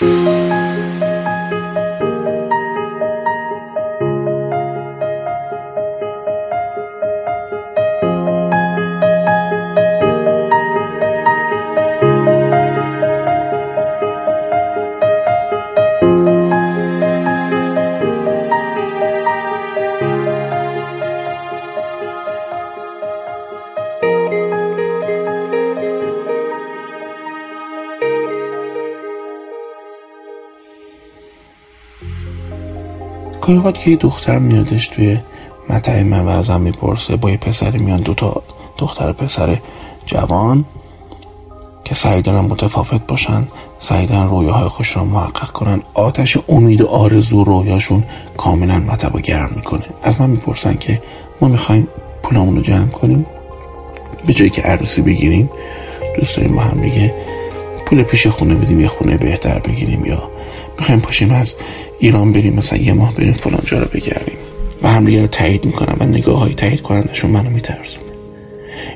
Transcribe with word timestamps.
Música 0.00 0.51
اوقات 33.56 33.78
که 33.78 33.90
یه 33.90 33.96
دختر 33.96 34.38
میادش 34.38 34.88
توی 34.88 35.18
مطعم 35.68 36.06
من 36.06 36.20
و 36.20 36.28
ازم 36.28 36.60
می‌پرسه 36.60 37.16
با 37.16 37.30
یه 37.30 37.36
پسری 37.36 37.78
میان 37.78 38.00
دوتا 38.00 38.42
دختر 38.78 39.12
پسر 39.12 39.58
جوان 40.06 40.64
که 41.84 41.94
سعی 41.94 42.22
دارن 42.22 42.40
متفاوت 42.40 43.06
باشن 43.06 43.46
سعی 43.78 44.06
دارن 44.06 44.28
رویاهای 44.28 44.68
خوش 44.68 44.96
را 44.96 45.04
محقق 45.04 45.50
کنن. 45.50 45.82
آتش 45.94 46.38
امید 46.48 46.80
و 46.80 46.86
آرزو 46.86 47.44
رویاشون 47.44 48.04
کاملا 48.36 48.78
مطب 48.78 49.20
گرم 49.20 49.50
می‌کنه. 49.56 49.84
از 50.02 50.20
من 50.20 50.30
می‌پرسن 50.30 50.74
که 50.74 51.02
ما 51.40 51.48
می‌خوایم 51.48 51.88
پولامون 52.22 52.56
رو 52.56 52.62
جمع 52.62 52.86
کنیم؟ 52.86 53.26
به 54.26 54.32
جایی 54.32 54.50
که 54.50 54.62
عروسی 54.62 55.02
بگیریم 55.02 55.50
دوست 56.18 56.36
داریم 56.36 56.56
با 56.56 56.62
هم 56.62 56.80
دیگه 56.80 57.14
پول 57.86 58.02
پیش 58.02 58.26
خونه 58.26 58.54
بدیم 58.54 58.80
یه 58.80 58.86
خونه 58.86 59.16
بهتر 59.16 59.58
بگیریم 59.58 60.04
یا 60.04 60.31
می‌خوایم 60.82 61.00
پاشیم 61.00 61.30
از 61.30 61.54
ایران 61.98 62.32
بریم 62.32 62.54
مثلا 62.54 62.78
یه 62.78 62.92
ماه 62.92 63.14
بریم 63.14 63.32
فلان 63.32 63.62
جا 63.64 63.78
رو 63.78 63.88
بگردیم. 63.94 64.36
و 64.82 64.88
هم 64.88 65.06
رو 65.06 65.26
تایید 65.26 65.64
می‌کنم 65.64 65.96
و 66.00 66.04
نگاه 66.04 66.38
های 66.38 66.54
تایید 66.54 66.82
کنندشون 66.82 67.30
منو 67.30 67.50
میترسونه 67.50 68.06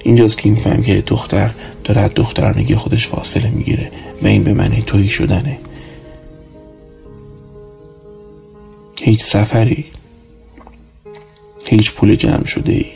اینجاست 0.03 0.39
که 0.39 0.51
میفهم 0.51 0.83
که 0.83 1.03
دختر 1.07 1.51
داره 1.85 2.01
از 2.01 2.11
دخترانگی 2.15 2.75
خودش 2.75 3.07
فاصله 3.07 3.51
می‌گیره 3.51 3.91
و 4.23 4.27
این 4.27 4.45
به 4.45 4.53
معنی 4.53 4.83
تویی 4.83 5.09
شدنه. 5.09 5.59
هیچ 9.03 9.25
سفری 9.25 9.85
هیچ 11.67 11.93
پول 11.93 12.15
جمع 12.15 12.45
شده 12.45 12.73
ای 12.73 12.87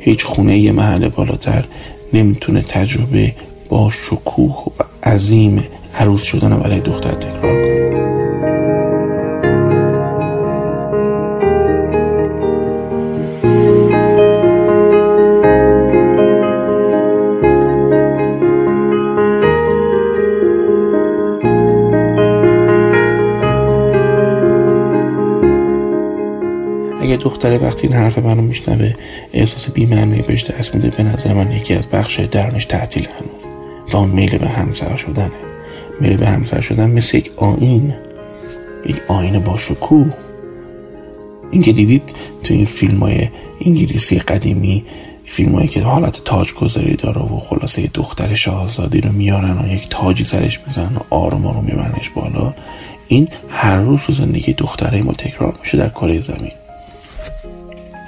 هیچ 0.00 0.24
خونه 0.24 0.58
یه 0.58 0.72
محل 0.72 1.08
بالاتر 1.08 1.64
نمی‌تونه 2.12 2.62
تجربه 2.62 3.34
با 3.68 3.90
شکوه 3.90 4.64
و 4.78 5.08
عظیم 5.08 5.64
عروس 5.94 6.22
شدن 6.22 6.58
برای 6.58 6.80
دختر 6.80 7.14
تکرار 7.14 7.62
کنه. 7.62 7.93
اگه 27.14 27.24
دختره 27.24 27.58
وقتی 27.58 27.86
این 27.86 27.96
حرف 27.96 28.18
منو 28.18 28.42
میشنوه 28.42 28.92
احساس 29.32 29.70
بیمعنی 29.70 30.22
بهش 30.22 30.44
دست 30.44 30.74
میده. 30.74 30.90
به 30.90 31.02
نظر 31.02 31.32
من 31.32 31.52
یکی 31.52 31.74
از 31.74 31.88
بخش 31.88 32.20
درنش 32.20 32.64
تعطیل 32.64 33.06
هنوز. 33.06 33.54
و 33.92 33.96
اون 33.96 34.10
میل 34.10 34.38
به 34.38 34.48
همسر 34.48 34.96
شدنه. 34.96 35.30
میل 36.00 36.16
به 36.16 36.26
همسر 36.26 36.60
شدن 36.60 36.90
مثل 36.90 37.16
یک 37.16 37.30
آین. 37.36 37.94
یک 38.86 38.96
آین 39.08 39.38
با 39.38 39.56
شکوه. 39.56 40.14
این 41.50 41.62
که 41.62 41.72
دیدید 41.72 42.02
تو 42.44 42.54
این 42.54 42.66
فیلم 42.66 42.98
های 42.98 43.28
انگلیسی 43.60 44.18
قدیمی 44.18 44.84
فیلم 45.24 45.54
هایی 45.54 45.68
که 45.68 45.82
حالت 45.82 46.24
تاج 46.24 46.54
گذاری 46.54 46.96
داره 46.96 47.22
و 47.22 47.38
خلاصه 47.38 47.90
دختر 47.94 48.34
شاهزادی 48.34 49.00
رو 49.00 49.12
میارن 49.12 49.58
و 49.58 49.74
یک 49.74 49.86
تاجی 49.90 50.24
سرش 50.24 50.60
می‌زنن 50.66 50.96
و 50.96 51.00
آروم 51.10 51.46
آروم 51.46 51.64
میبرنش 51.64 52.10
بالا 52.10 52.54
این 53.08 53.28
هر 53.48 53.76
روز 53.76 54.00
تو 54.00 54.12
زندگی 54.12 54.52
دختره 54.52 55.02
ما 55.02 55.12
تکرار 55.12 55.58
میشه 55.60 55.76
در 55.76 55.88
کره 55.88 56.20
زمین. 56.20 56.52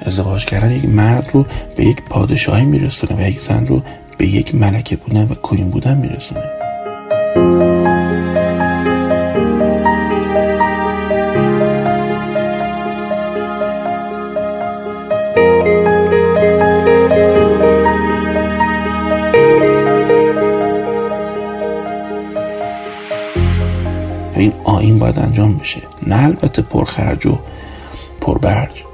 ازدواج 0.07 0.45
کردن 0.45 0.71
یک 0.71 0.85
مرد 0.85 1.31
رو 1.33 1.47
به 1.77 1.85
یک 1.85 2.03
پادشاهی 2.03 2.65
میرسونه 2.65 3.23
و 3.23 3.29
یک 3.29 3.41
زن 3.41 3.67
رو 3.67 3.83
به 4.19 4.27
یک 4.27 4.55
ملکه 4.55 4.97
بودن 4.97 5.29
و 5.29 5.35
کوین 5.35 5.71
بودن 5.71 5.97
میرسونه. 5.97 6.43
این 24.37 24.53
آین 24.65 24.99
باید 24.99 25.19
انجام 25.19 25.57
بشه. 25.57 25.81
نه 26.07 26.25
البته 26.25 26.63
پرخرج 26.63 27.27
و 27.27 27.39
پربرج. 28.21 28.86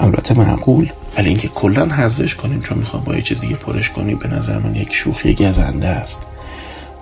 البته 0.00 0.34
معقول 0.34 0.90
ولی 1.16 1.28
اینکه 1.28 1.48
کلا 1.48 1.86
حذفش 1.86 2.34
کنیم 2.34 2.60
چون 2.60 2.78
می‌خوام 2.78 3.04
با 3.04 3.14
یه 3.14 3.22
چیز 3.22 3.40
دیگه 3.40 3.56
پرش 3.56 3.90
کنیم 3.90 4.18
به 4.18 4.28
نظر 4.28 4.58
من 4.58 4.74
یک 4.74 4.94
شوخی 4.94 5.34
گزنده 5.34 5.88
است. 5.88 6.20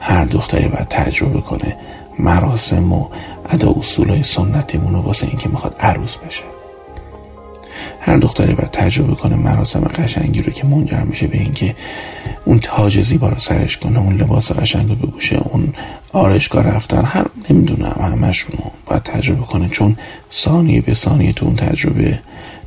هر 0.01 0.25
دختری 0.25 0.69
باید 0.69 0.89
تجربه 0.89 1.41
کنه 1.41 1.77
مراسم 2.19 2.93
و 2.93 3.09
ادا 3.51 3.71
اصول 3.71 4.09
های 4.09 4.23
سنتیمون 4.23 4.93
رو 4.93 5.01
واسه 5.01 5.27
اینکه 5.27 5.49
می‌خواد 5.49 5.77
عروس 5.81 6.17
بشه. 6.17 6.43
هر 8.01 8.17
دختری 8.17 8.55
باید 8.55 8.71
تجربه 8.71 9.15
کنه 9.15 9.37
مراسم 9.37 9.81
قشنگی 9.81 10.43
رو 10.43 10.53
که 10.53 10.67
منجر 10.67 11.01
میشه 11.01 11.27
به 11.27 11.39
اینکه 11.39 11.75
اون 12.45 12.59
تاج 12.59 13.01
زیبا 13.01 13.29
رو 13.29 13.39
سرش 13.39 13.77
کنه 13.77 13.99
اون 13.99 14.17
لباس 14.17 14.53
قشنگ 14.53 14.89
رو 14.89 14.95
بپوشه 14.95 15.37
اون 15.37 15.75
آرشگاه 16.13 16.63
رفتن 16.63 17.05
هر 17.05 17.27
نمی‌دونم 17.51 17.97
همشون 18.01 18.57
رو 18.59 18.71
باید 18.87 19.03
تجربه 19.03 19.43
کنه. 19.43 19.69
چون 19.69 19.97
ثانیه 20.33 20.81
به 20.81 20.95
ثانیه 20.95 21.33
تو 21.33 21.47
اون 21.47 21.57
تجربه 21.57 22.19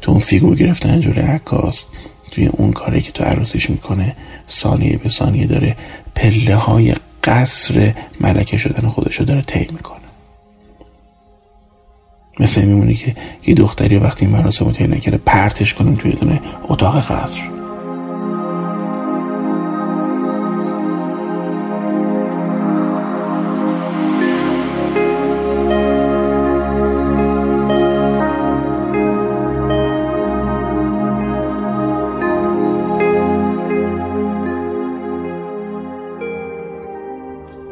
تو 0.01 0.11
اون 0.11 0.19
فیگور 0.19 0.55
گرفتن 0.55 0.99
جلوی 0.99 1.21
عکاس 1.21 1.85
توی 2.31 2.47
اون 2.47 2.71
کاری 2.71 3.01
که 3.01 3.11
تو 3.11 3.23
عروسیش 3.23 3.69
می‌کنه 3.69 4.15
ثانیه 4.49 4.97
به 4.97 5.09
ثانیه 5.09 5.47
داره 5.47 5.75
پله 6.15 6.55
های 6.55 6.95
قصر 7.23 7.93
ملکه 8.21 8.57
شدن 8.57 8.87
خودش 8.87 9.15
رو 9.15 9.25
داره 9.25 9.41
طی 9.41 9.67
می‌کنه. 9.71 10.01
مثل 12.39 12.65
میمونه 12.65 12.93
که 12.93 13.15
یه 13.47 13.55
دختری 13.55 13.97
وقتی 13.97 14.25
این 14.25 14.35
مراسم 14.35 14.65
رو 14.65 14.71
نکرده 14.71 15.17
پرتش 15.17 15.73
کنیم 15.73 15.95
توی 15.95 16.11
دونه 16.11 16.41
اتاق 16.69 16.99
قصر. 16.99 17.60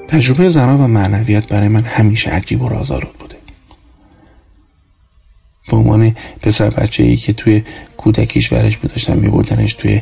تجربه 0.10 0.50
زنان 0.50 0.82
و 0.82 0.88
معنویت 0.88 1.48
برای 1.48 1.68
من 1.68 1.84
همیشه 1.84 2.30
عجیب 2.30 2.62
و 2.62 2.70
رازآلود 2.70 3.14
بوده. 3.20 3.36
به 5.72 5.78
عنوان 5.78 6.16
پسر 6.42 6.70
بچه 6.70 7.04
ای 7.04 7.16
که 7.16 7.34
توی 7.34 7.64
کودکیش 7.98 8.54
ورش 8.54 8.78
می 8.84 9.16
میبردنش 9.16 9.74
توی 9.74 10.02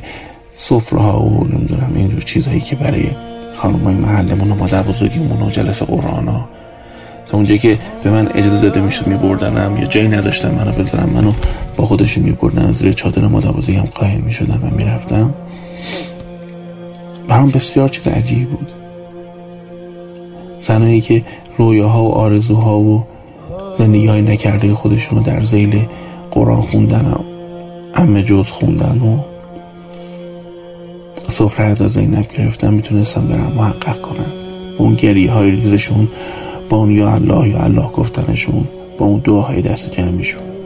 سفره 0.53 1.00
ها 1.00 1.22
و 1.22 1.47
نمی‌دونم 1.47 1.91
اینجور 1.95 2.22
چیزهایی 2.22 2.59
که 2.59 2.75
برای 2.75 3.12
خانم 3.56 3.84
های 3.84 3.95
محلمون 3.95 4.51
و 4.51 4.56
مادر 4.56 4.84
بزرگیمون 4.84 5.41
و 5.41 5.50
جلسه 5.50 5.85
قرآن 5.85 6.28
ها. 6.28 6.50
تا 7.27 7.38
اونجایی 7.38 7.60
که 7.60 7.80
به 8.03 8.10
من 8.10 8.27
اجازه 8.27 8.62
داده 8.62 8.81
می‌شد 8.81 9.07
میبردنم 9.07 9.77
یا 9.77 9.86
جایی 9.86 10.07
نداشتم 10.07 10.51
منو 10.51 10.71
بذارم 10.71 11.10
منو 11.10 11.33
با 11.75 11.86
خودشون 11.86 12.24
میبردن 12.24 12.71
زیر 12.71 12.92
چادر 12.92 13.27
مادر 13.27 13.51
بزرگیم 13.51 13.86
قایم 13.86 14.21
می‌شدم 14.21 14.63
و 14.63 14.75
می‌رفتم. 14.75 15.33
برام 17.27 17.51
بسیار 17.51 17.89
چیز 17.89 18.07
عجیبی 18.07 18.45
بود. 18.45 18.76
زنایی 20.62 21.01
که 21.01 21.24
رویاها 21.57 22.04
و 22.04 22.12
آرزوها 22.13 22.80
و 22.80 23.04
زندگی 23.71 24.07
های 24.07 24.21
نکرده 24.21 24.74
خودشون 24.74 25.18
رو 25.18 25.24
در 25.24 25.42
زیل 25.42 25.86
قرآن 26.31 26.62
خوندن 26.62 27.06
و 27.06 27.18
همه 27.94 28.24
جز 28.24 28.48
خوندن 28.51 29.01
و 29.01 29.18
سفره 31.30 31.65
از 31.65 31.77
زینب 31.77 32.27
گرفتن 32.33 32.74
می‌تونستم 32.74 33.27
برم 33.27 33.54
محقق 33.57 34.01
کنم 34.01 34.31
با 34.80 34.86
اون 34.86 34.94
گریه 34.94 35.31
های 35.31 35.51
ریزشون 35.51 36.07
با 36.69 36.77
اون 36.77 36.92
یا 36.92 37.13
الله 37.13 37.50
یا 37.50 37.60
الله 37.60 37.89
گفتنشون 37.89 38.68
با 38.98 39.06
اون 39.06 39.21
دعاهای 39.24 39.62
دست 39.62 39.92
جمعیشون 39.92 40.56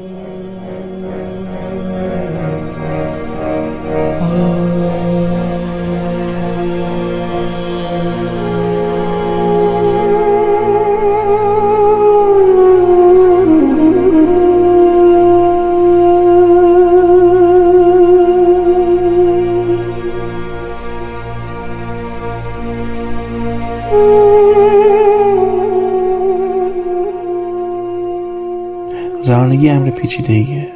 زنانگی 29.52 29.70
امر 29.70 29.90
پیچیده 29.90 30.34
ایه 30.34 30.68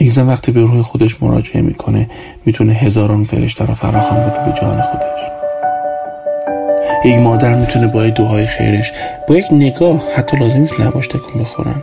یک 0.00 0.12
زن 0.12 0.26
وقتی 0.26 0.52
به 0.52 0.60
روح 0.60 0.82
خودش 0.82 1.22
مراجعه 1.22 1.62
می‌کنه 1.62 2.10
می‌تونه 2.44 2.72
هزاران 2.72 3.24
فرشته 3.24 3.66
رو 3.66 3.74
فراخوان 3.74 4.20
بده 4.20 4.44
به 4.44 4.60
جان 4.60 4.80
خودش. 4.80 5.20
یک 7.04 7.18
مادر 7.18 7.54
می‌تونه 7.54 7.86
با 7.86 8.06
دعای 8.06 8.46
خیرش 8.46 8.92
با 9.28 9.36
یک 9.36 9.46
نگاه 9.52 10.02
حتی 10.16 10.36
لازم 10.36 10.58
نیست 10.58 10.80
لباش 10.80 11.08
تکون 11.08 11.42
بخورن. 11.42 11.82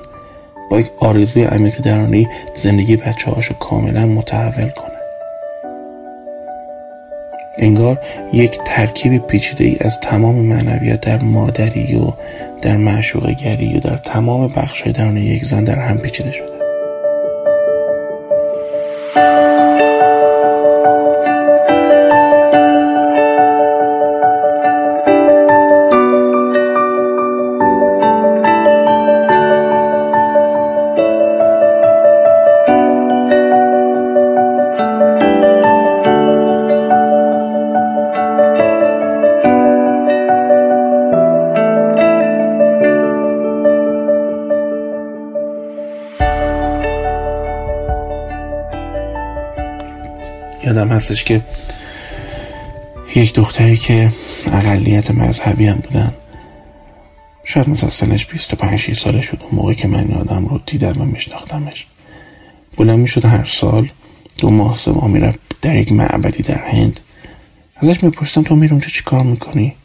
با 0.72 0.80
یک 0.80 0.92
آرزوی 1.00 1.44
عمیق 1.44 1.82
درونی 1.82 2.28
زندگی 2.56 2.98
بچه 2.98 3.32
هاشو 3.32 3.54
کاملا 3.54 4.06
متحول 4.06 4.70
کنه. 4.70 4.89
انگار 7.60 8.00
یک 8.34 8.60
ترکیب 8.66 9.18
پیچیده 9.18 9.64
ای 9.64 9.78
از 9.82 10.00
تمام 10.00 10.36
معنویت 10.36 11.02
در 11.02 11.24
مادری 11.24 11.96
و 11.96 12.14
در 12.62 12.78
معشوقگری 12.78 13.78
و 13.78 13.80
در 13.80 13.98
تمام 13.98 14.48
بخش 14.48 14.88
درون 14.88 15.18
یک 15.18 15.46
زن 15.46 15.64
در 15.64 15.80
هم 15.80 15.98
پیچیده 15.98 16.32
شده. 16.32 16.59
یادم 50.70 50.88
هستش 50.88 51.24
که 51.24 51.42
یک 53.16 53.34
دختری 53.34 53.78
که 53.78 54.12
اقلیت 54.46 55.12
مذهبی 55.12 55.66
هم 55.66 55.76
بودن. 55.76 56.14
شاید 57.44 57.70
مثلا 57.70 57.90
سنش 57.90 58.26
25 58.26 58.94
سالش 58.94 59.30
بود 59.30 59.44
اون 59.44 59.52
موقع 59.56 59.74
که 59.74 59.88
من 59.88 60.12
آدم 60.12 60.46
رو 60.46 60.60
دیدم 60.66 61.02
و 61.02 61.06
میشناختمش. 61.06 61.86
بلند 62.78 63.00
می‌شد 63.00 63.26
هر 63.26 63.46
سال 63.46 63.90
دو 64.38 64.50
ماه 64.50 64.78
سه 64.78 64.92
ماه 64.92 65.08
می‌رفت 65.08 65.40
در 65.62 65.76
یک 65.76 65.92
معبدی 65.92 66.44
در 66.44 66.58
هند. 66.58 67.00
ازش 67.76 68.04
میپرسیدم 68.04 68.48
تو 68.48 68.56
میری 68.56 68.72
اونجا 68.72 68.88
چی 68.88 69.04
کار 69.04 69.24
می‌کنی؟ 69.24 69.76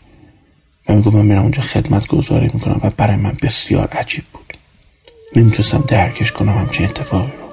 و 0.88 0.94
می‌گفت 0.94 1.16
من 1.16 1.26
میرم 1.26 1.42
اونجا 1.42 1.62
خدمت 1.62 2.06
گذاری 2.06 2.50
می‌کنم. 2.54 2.80
و 2.82 2.90
برای 2.96 3.16
من 3.16 3.36
بسیار 3.42 3.88
عجیب 3.88 4.24
بود. 4.32 4.54
نمی‌تونستم 5.36 5.84
درکش 5.88 6.32
کنم 6.32 6.58
همچین 6.58 6.86
اتفاقی 6.86 7.43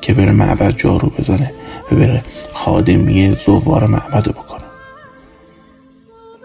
که 0.00 0.14
بره 0.14 0.32
معبد 0.32 0.76
جارو 0.76 1.12
بزنه 1.18 1.52
و 1.92 1.96
بره 1.96 2.22
خادمی 2.52 3.36
زوار 3.46 3.86
معبد 3.86 4.28
بکنه. 4.28 4.64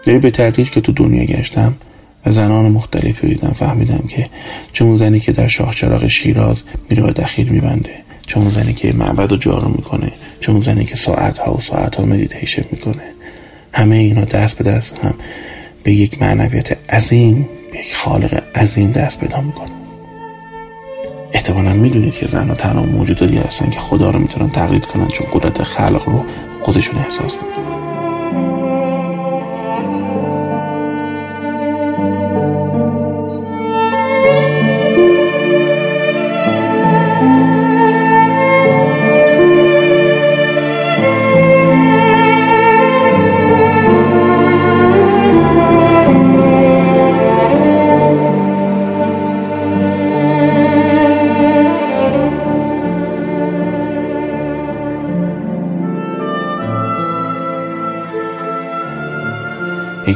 یعنی 0.06 0.20
به 0.20 0.30
تدریج 0.30 0.70
که 0.70 0.80
تو 0.80 0.92
دنیا 0.92 1.24
گشتم 1.24 1.74
و 2.26 2.30
زنان 2.30 2.68
مختلفی 2.68 3.28
دیدم 3.28 3.52
فهمیدم 3.52 4.04
که 4.08 4.28
چون 4.72 4.96
زنی 4.96 5.20
که 5.20 5.32
در 5.32 5.46
شاهچراغ 5.46 6.06
شیراز 6.06 6.62
میره 6.90 7.02
و 7.02 7.10
دخیل 7.10 7.48
میبنده 7.48 7.90
چون 8.26 8.50
زنی 8.50 8.72
که 8.72 8.92
معبد 8.92 9.30
رو 9.30 9.36
جارو 9.36 9.68
می‌کنه 9.68 10.12
چون 10.40 10.60
زنی 10.60 10.84
که 10.84 10.96
ساعت 10.96 11.38
ها 11.38 11.54
و 11.54 11.60
ساعت 11.60 11.96
ها 11.96 12.04
مدیتیشن 12.04 12.64
می‌کنه 12.70 13.02
همه 13.72 13.96
اینا 13.96 14.24
دست 14.24 14.58
به 14.58 14.64
دست 14.64 14.98
هم 14.98 15.14
به 15.82 15.92
یک 15.92 16.22
معنویت 16.22 16.92
عظیم 16.94 17.48
به 17.72 17.78
یک 17.78 17.94
خالق 17.96 18.42
عظیم 18.54 18.92
دست 18.92 19.20
پیدا 19.20 19.40
می‌کنه. 19.40 19.83
احتمالا 21.34 21.72
می‌دونید 21.72 22.14
که 22.14 22.26
زنها 22.26 22.54
تنها 22.54 22.82
موجوداتی 22.82 23.36
هستن 23.36 23.70
که 23.70 23.78
خدا 23.78 24.10
رو 24.10 24.18
می‌تونن 24.18 24.50
تقلید 24.50 24.86
کنن 24.86 25.08
چون 25.08 25.26
قدرت 25.32 25.62
خلق 25.62 26.02
رو 26.08 26.24
خودشون 26.60 26.98
احساس 26.98 27.38
می‌کنن. 27.42 27.63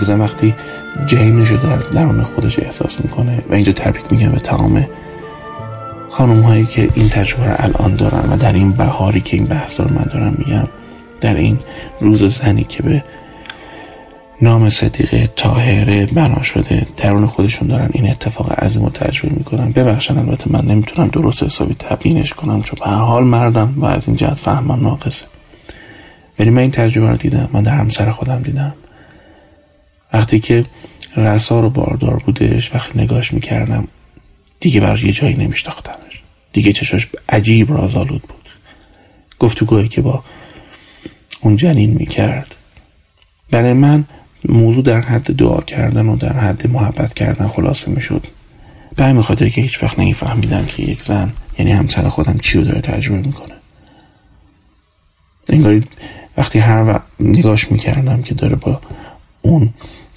یک 0.08 0.14
زن 0.14 0.20
وقتی 0.20 0.55
جهینش 1.06 1.49
رو 1.49 1.56
در 1.56 1.76
درون 1.76 2.22
خودش 2.22 2.58
احساس 2.58 3.00
می‌کنه 3.00 3.43
و 3.50 3.55
اینجا 3.55 3.72
تبریک 3.72 4.05
میگم 4.10 4.32
به 4.32 4.40
تمام 4.40 4.87
خانم 6.10 6.40
هایی 6.40 6.66
که 6.66 6.88
این 6.94 7.08
تجربه 7.08 7.46
رو 7.46 7.55
الان 7.58 7.96
دارن 7.96 8.32
و 8.32 8.37
در 8.37 8.52
این 8.52 8.72
بهاری 8.72 9.20
که 9.20 9.37
این 9.37 9.46
بحث 9.46 9.81
رو 9.81 9.94
من 9.94 10.05
دارم 10.12 10.34
میگم 10.38 10.69
در 11.20 11.34
این 11.34 11.58
روز 12.00 12.38
زنی 12.38 12.64
که 12.64 12.82
به 12.82 13.05
نام 14.43 14.69
صدیقه 14.69 15.28
تاهره 15.37 16.06
بنا 16.06 16.43
شده 16.43 16.87
درون 16.96 17.26
خودشون 17.26 17.69
دارن 17.69 17.88
این 17.93 18.10
اتفاق 18.10 18.64
عظیم 18.64 18.82
رو 18.84 18.90
تجربه 18.90 19.34
می‌کنن. 19.34 19.72
ببخشن 19.72 20.19
البته 20.19 20.52
من 20.52 20.64
نمی‌تونم 20.64 21.08
درست 21.08 21.43
حسابی 21.43 21.75
تبیینش 21.75 22.32
کنم 22.32 22.62
چون 22.62 22.78
به 22.84 22.90
حال 22.90 23.25
مردم 23.25 23.75
و 23.76 23.84
از 23.84 24.02
این 24.06 24.16
جهت 24.16 24.34
فهمم 24.34 24.81
ناقصه. 24.82 25.26
ولی 26.38 26.50
من 26.50 26.58
این 26.58 26.70
تجربه 26.70 27.08
رو 27.08 27.16
دیدم 27.16 27.49
من 27.52 27.62
در 27.62 27.75
همسر 27.75 28.10
خودم 28.10 28.43
دیدم. 28.43 28.75
وقتی 30.12 30.40
که 30.40 30.64
رسا 31.17 31.60
رو 31.60 31.70
باردار 31.70 32.17
بودش 32.17 32.74
وقتی 32.74 32.98
نگاش 32.98 33.32
می‌کردم 33.32 33.88
دیگه 34.60 34.81
براش 34.81 35.05
یه 35.05 35.12
جایی 35.12 35.34
نمیشناختمش. 35.34 36.22
دیگه 36.53 36.72
چشاش 36.72 37.06
عجیب 37.29 37.72
رازآلود 37.72 38.22
بود. 38.22 38.48
گفتگوهایی 39.38 39.88
که 39.88 40.00
با 40.00 40.24
اون 41.41 41.56
جنین 41.56 41.91
می‌کرد. 41.91 42.55
برای 43.50 43.72
من 43.72 44.05
موضوع 44.44 44.84
در 44.84 45.00
حد 45.00 45.36
دعا 45.36 45.60
کردن 45.60 46.08
و 46.08 46.17
در 46.17 46.32
حد 46.32 46.70
محبت 46.70 47.15
کردن 47.15 47.46
خلاصه 47.46 47.91
می‌شد. 47.91 48.27
به 48.96 49.05
همین 49.05 49.22
خاطر 49.22 49.48
که 49.48 49.60
هیچ 49.60 49.82
وقت 49.82 49.98
نمیفهمیدم 49.98 50.65
که 50.65 50.82
یک 50.82 51.03
زن 51.03 51.32
یعنی 51.58 51.72
همسر 51.72 52.08
خودم 52.08 52.38
چی 52.38 52.58
رو 52.58 52.65
داره 52.65 52.81
تجربه 52.81 53.27
می‌کنه. 53.27 53.55
انگاری 55.48 55.84
وقتی 56.36 56.58
هر 56.58 56.84
وقت 56.84 57.03
نگاش 57.20 57.72
می‌کردم 57.72 58.22
که 58.22 58.34
داره 58.34 58.56
با 58.56 58.81
اون 59.48 59.70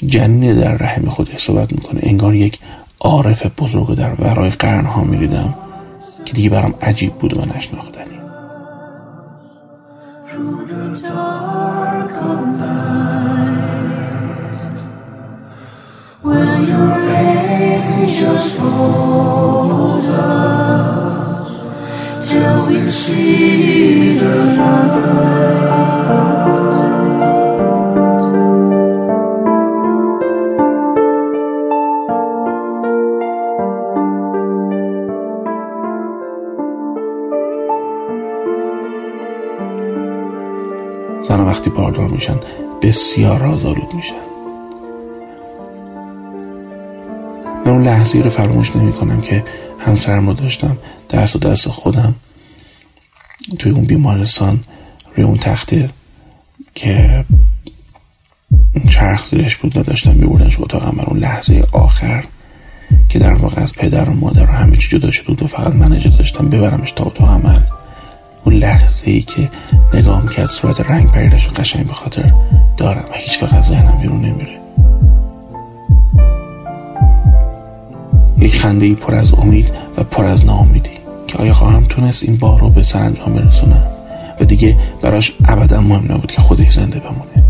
جنین 0.05 0.59
در 0.59 0.73
رحم 0.73 1.09
خودش 1.09 1.37
صحبت 1.37 1.71
می‌کنه. 1.71 1.99
انگار 2.03 2.35
یک 2.35 2.59
عارف 2.99 3.45
بزرگ 3.45 3.95
در 3.95 4.13
ورای 4.13 4.49
قرنها 4.49 5.03
می‌دیدم 5.03 5.53
که 6.25 6.33
دیگه 6.33 6.49
برام 6.49 6.73
عجیب 6.81 7.13
بود 7.13 7.37
و 7.37 7.41
نشناختنی. 7.45 8.11
زن 10.95 11.21
وقتی 41.61 41.69
باردار 41.69 42.07
میشن 42.07 42.39
بسیار 42.81 43.39
رازآلود 43.39 43.93
میشن. 43.93 44.13
من 47.65 47.71
اون 47.71 47.83
لحظه 47.83 48.19
رو 48.19 48.29
فراموش 48.29 48.75
نمی 48.75 48.93
کنم 48.93 49.21
که 49.21 49.43
همسرم 49.79 50.27
رو 50.27 50.33
داشتم 50.33 50.77
دست 51.11 51.35
و 51.35 51.39
دست 51.39 51.69
خودم 51.69 52.15
توی 53.59 53.71
اون 53.71 53.85
بیمارستان 53.85 54.59
روی 55.15 55.25
اون 55.25 55.37
تخته 55.37 55.89
که 56.75 57.25
چرخ 58.89 59.25
زیرش 59.25 59.55
بود 59.55 59.77
و 59.77 59.83
داشتم 59.83 60.13
میبردنش 60.13 60.59
اتاقم 60.59 60.99
اون 60.99 61.19
لحظه 61.19 61.63
آخر 61.71 62.25
که 63.09 63.19
در 63.19 63.33
واقع 63.33 63.61
از 63.61 63.75
پدر 63.75 64.09
و 64.09 64.13
مادر 64.13 64.43
و 64.43 64.53
همه 64.53 64.77
چی 64.77 64.99
جدا 64.99 65.09
بود 65.27 65.43
و 65.43 65.47
فقط 65.47 65.75
من 65.75 65.93
اجازه 65.93 66.17
داشتم 66.17 66.49
ببرمش 66.49 66.91
تا 66.91 67.03
اتاق 67.03 67.29
عمل. 67.29 67.59
اون 68.43 68.55
لحظه 68.55 69.11
ای 69.11 69.21
که 69.21 69.49
نگاه 69.93 70.23
از 70.37 70.51
صورت 70.51 70.81
رنگ 70.81 71.11
پریدش 71.11 71.49
قشنگ 71.49 71.87
به 71.87 71.93
خاطر 71.93 72.33
دارم 72.77 73.05
و 73.11 73.13
هیچ 73.13 73.43
وقت 73.43 73.61
ذهنم 73.61 73.97
بیرون 73.97 74.21
نمیره. 74.25 74.61
یک 78.37 78.55
خنده 78.55 78.85
ای 78.85 78.95
پر 78.95 79.15
از 79.15 79.33
امید 79.33 79.71
و 79.97 80.03
پر 80.03 80.25
از 80.25 80.45
ناامیدی 80.45 80.89
که 81.27 81.37
آیا 81.37 81.53
خواهم 81.53 81.83
تونست 81.83 82.23
این 82.23 82.37
بار 82.37 82.59
رو 82.59 82.69
به 82.69 82.83
سرانجام 82.83 83.33
برسونم؟ 83.33 83.87
و 84.39 84.45
دیگه 84.45 84.77
براش 85.01 85.33
ابدا 85.45 85.81
مهم 85.81 86.11
نبود 86.11 86.31
که 86.31 86.41
خودش 86.41 86.71
زنده 86.71 86.99
بمونه. 86.99 87.49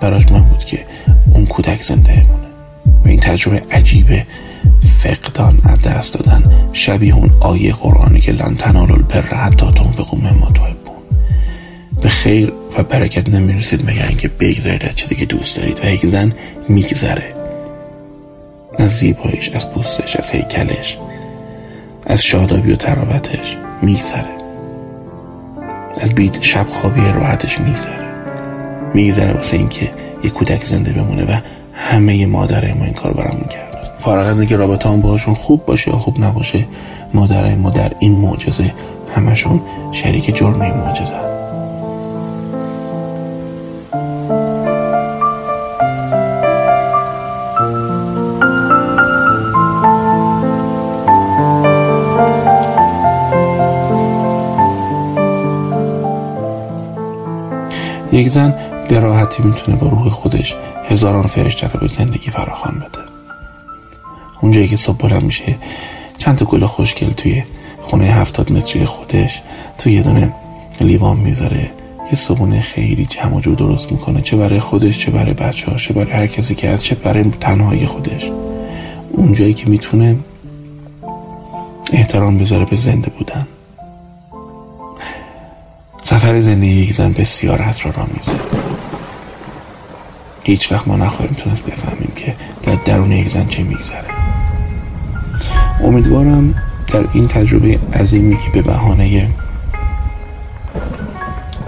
براش 0.00 0.32
مهم 0.32 0.44
بود 0.44 0.64
که 0.64 0.84
اون 1.32 1.46
کودک 1.46 1.82
زنده 1.82 2.12
بمونه. 2.12 2.48
و 3.04 3.08
این 3.08 3.20
تجربه 3.20 3.62
عجیبه. 3.70 4.26
فقدان 5.04 5.58
از 5.64 5.82
دست 5.82 6.14
دادن. 6.14 6.44
شبیه 6.72 7.16
اون 7.16 7.30
آیه 7.40 7.72
قرآنی 7.72 8.20
که 8.20 8.32
لن 8.32 8.54
تنالوا 8.54 8.94
البر 8.94 9.20
حتی 9.20 9.66
تنفقوا 9.66 10.18
مما 10.18 10.50
تحبون. 10.50 11.02
به 12.02 12.08
خیر 12.08 12.52
و 12.78 12.82
برکت 12.82 13.28
نمی‌رسید 13.28 13.90
مگر 13.90 14.06
اینکه 14.06 14.28
بگذارید 14.28 14.84
از 14.84 14.96
چیزی 14.96 15.14
که 15.14 15.26
دوست 15.26 15.56
دارید. 15.56 15.80
و 15.84 15.88
یک 15.88 16.06
زن 16.06 16.32
میگذره. 16.68 17.34
از 18.78 18.90
زیباییش 18.90 19.48
از 19.48 19.70
پوستش 19.70 20.16
از 20.16 20.30
هیکلش 20.30 20.98
از 22.06 22.24
شادابی 22.24 22.72
و 22.72 22.76
تراوتش 22.76 23.56
میگذره. 23.82 24.34
از 26.00 26.14
بید 26.14 26.38
شب 26.40 26.66
خوابی 26.68 27.00
راحتش 27.00 27.60
میگذره. 27.60 28.08
میگذره 28.94 29.32
واسه 29.32 29.56
اینکه 29.56 29.90
یه 30.24 30.30
کودک 30.30 30.64
زنده 30.64 30.92
بمونه 30.92 31.24
و 31.24 31.40
همه 31.72 32.26
مادرای 32.26 32.72
ما 32.72 32.84
این 32.84 32.94
کار 32.94 33.12
برام 33.12 33.36
می‌کرد 33.36 33.53
فارغ 34.04 34.28
از 34.28 34.38
اینکه 34.38 34.56
رابطه 34.56 34.88
هم 34.88 35.00
باهاشون 35.00 35.34
خوب 35.34 35.64
باشه 35.64 35.90
یا 35.90 35.98
خوب 35.98 36.24
نباشه 36.24 36.66
مادرای 37.14 37.54
ما 37.54 37.70
در 37.70 37.92
این 37.98 38.12
معجزه 38.12 38.74
همشون 39.16 39.60
شریک 39.92 40.36
جرم 40.36 40.60
این 40.60 40.74
معجزه 40.74 41.14
یک 58.12 58.28
زن 58.28 58.54
به 58.88 58.98
راحتی 58.98 59.42
می‌تونه 59.42 59.76
با 59.76 59.88
روح 59.88 60.08
خودش 60.08 60.56
هزاران 60.88 61.26
فرشته 61.26 61.68
رو 61.68 61.80
به 61.80 61.86
زندگی 61.86 62.30
فراخوان 62.30 62.74
بده. 62.74 63.13
اونجایی 64.44 64.68
که 64.68 64.76
صبح 64.76 64.96
بلند 64.96 65.22
میشه 65.22 65.56
چند 66.18 66.36
تا 66.38 66.44
گل 66.44 66.66
خوشگل 66.66 67.10
توی 67.10 67.42
خونه 67.82 68.04
هفتاد 68.04 68.52
متری 68.52 68.84
خودش 68.84 69.42
توی 69.78 69.92
یه 69.92 70.02
دونه 70.02 70.32
لیوان 70.80 71.16
می‌ذاره. 71.16 71.70
یه 72.10 72.14
صبونه 72.14 72.60
خیلی 72.60 73.06
جمع 73.06 73.40
جو 73.40 73.54
درست 73.54 73.92
می‌کنه 73.92 74.22
چه 74.22 74.36
برای 74.36 74.60
خودش 74.60 74.98
چه 74.98 75.10
برای 75.10 75.34
بچه 75.34 75.76
چه 75.76 75.94
برای 75.94 76.12
هر 76.12 76.26
کسی 76.26 76.54
که 76.54 76.68
از 76.68 76.84
چه 76.84 76.94
برای 76.94 77.30
تنهایی 77.40 77.86
خودش. 77.86 78.30
اونجایی 79.12 79.54
که 79.54 79.68
می‌تونه 79.68 80.16
احترام 81.92 82.38
بذاره 82.38 82.64
به 82.64 82.76
زنده 82.76 83.10
بودن. 83.10 83.46
سفر 86.02 86.40
زندگی 86.40 86.70
یک 86.70 86.92
زن 86.92 87.12
بسیار 87.12 87.62
اسرارآمیزه 87.62 88.32
هیچ 90.42 90.72
وقت 90.72 90.88
ما 90.88 90.96
نخواهیم 90.96 91.34
تونست 91.34 91.64
بفهمیم 91.64 92.12
که 92.16 92.36
در 92.62 92.74
درون 92.74 93.12
یک 93.12 93.28
زن 93.28 93.46
چه 93.46 93.62
میگذره. 93.62 94.13
امیدوارم 95.84 96.54
در 96.86 97.04
این 97.12 97.28
تجربه 97.28 97.78
عظیمی 97.94 98.38
که 98.38 98.50
به 98.50 98.62
بهانه 98.62 99.28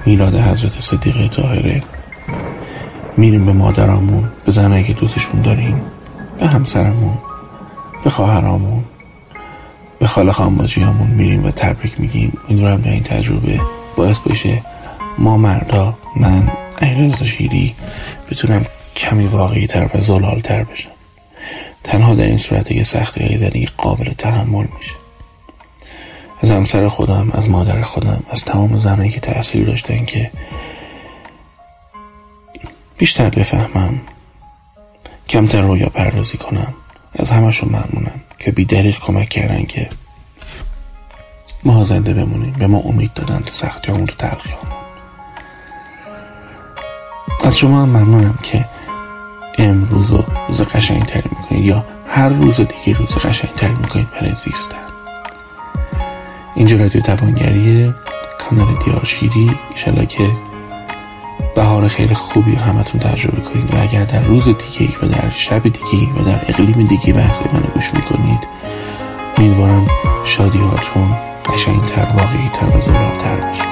میلاد 0.07 0.35
حضرت 0.35 0.81
صدیقه 0.81 1.29
طاهره 1.29 1.83
میریم 3.17 3.47
به 3.47 3.53
مادرامون 3.53 4.25
به 4.45 4.53
زنایی 4.53 4.85
که 4.85 4.93
دوستشون 4.93 5.41
داریم 5.41 5.81
به 6.39 6.47
همسرمون 6.47 7.19
به 8.05 8.11
خواهرامون 8.11 8.85
به 9.99 10.07
خاله 10.07 10.33
خانباجیامون 10.33 11.11
میریم 11.11 11.45
و 11.45 11.51
تبریک 11.51 12.01
میگیم. 12.01 12.33
این 12.49 12.63
رو 12.63 12.69
هم 12.69 12.81
در 12.81 12.91
این 12.91 13.03
تجربه 13.03 13.61
باعث 13.97 14.21
بشه 14.21 14.63
ما 15.19 15.37
مردا 15.37 15.99
من 16.17 16.49
ایرز 16.83 17.23
شیری 17.23 17.75
بتونم 18.31 18.67
کمی 18.97 19.27
واقعی 19.27 19.67
تر 19.67 19.91
و 19.95 20.01
زلال 20.01 20.41
تر 20.41 20.65
بشم. 20.65 20.96
تنها 21.87 22.15
در 22.15 22.27
این 22.27 22.37
صورت 22.37 22.73
که 22.73 22.85
سختی 22.85 23.21
های 23.21 23.37
زندگی 23.37 23.69
قابل 23.77 24.13
تحمل 24.13 24.67
میشه. 24.79 24.93
از 26.41 26.51
همسر 26.51 26.89
خودم 26.89 27.31
از 27.33 27.49
مادر 27.49 27.83
خودم 27.83 28.23
از 28.31 28.45
تمام 28.45 28.79
زنایی 28.79 29.11
که 29.11 29.21
تأثیر 29.21 29.67
داشتن 29.67 30.05
که 30.05 30.31
بیشتر 32.99 33.31
بفهمم 33.31 34.01
کمتر 35.29 35.61
رویا 35.61 35.89
پردازی 35.89 36.39
کنم. 36.39 36.75
از 37.15 37.31
همشون 37.31 37.69
ممنونم 37.69 38.21
که 38.39 38.51
بی 38.51 38.65
دلیل 38.65 38.93
کمک 38.93 39.29
کردن 39.29 39.65
که 39.65 39.89
ما 41.65 41.85
زنده 41.85 42.13
بمونیم. 42.13 42.53
به 42.53 42.67
ما 42.67 42.79
امید 42.79 43.13
دادن 43.13 43.39
تو 43.39 43.53
سختی 43.53 43.93
همون 43.93 44.07
تو 44.07 44.17
تلخی 44.17 44.49
همون 44.49 44.77
از 47.45 47.59
شما 47.59 47.83
هم 47.83 47.89
ممنونم 47.89 48.39
که 48.43 48.65
امروز 49.59 50.11
رو 50.11 50.25
روز 50.49 50.63
قشنگ 50.63 51.03
تری 51.03 51.31
می‌کنید 51.41 51.65
یا 51.65 51.85
هر 52.09 52.29
روز 52.29 52.57
دیگه 52.57 52.99
روز 52.99 53.17
قشنگ 53.17 53.53
تری 53.53 53.75
می‌کنید 53.75 54.11
برای 54.11 54.35
زیستن. 54.35 54.77
اینجا 56.55 56.77
رادیو 56.77 57.01
توانگریه 57.01 57.95
کانال 58.39 58.75
دیارشیری. 58.85 59.51
ایشالا 59.71 60.05
که 60.05 60.31
بهار 61.57 61.89
خیلی 61.89 62.15
خوبی 62.15 62.53
رو 62.53 62.59
همتون 62.59 63.01
تجربه 63.01 63.41
کنید 63.41 63.75
و 63.75 63.83
اگر 63.83 64.05
در 64.05 64.21
روز 64.21 64.45
دیگه 64.45 64.93
و 65.03 65.07
در 65.07 65.29
شب 65.29 65.63
دیگه 65.63 66.13
و 66.17 66.25
در 66.25 66.41
اقلیم 66.49 66.87
دیگه 66.87 67.13
بحث 67.13 67.39
منو 67.53 67.67
گوش 67.75 67.95
می‌کنید 67.95 68.41
امیدوارم 69.39 69.87
شادی 70.25 70.59
هاتون 70.59 71.17
قشنگتر 71.55 72.07
واقعیتر 72.17 72.77
و 72.77 72.81
زلالتر 72.81 73.37
بشه 73.37 73.66